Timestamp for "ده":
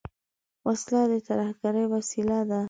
2.49-2.59